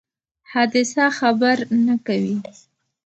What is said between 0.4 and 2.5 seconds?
حادثه خبر نه کوي.